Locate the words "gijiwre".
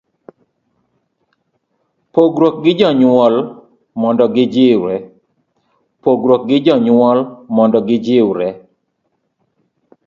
7.85-8.47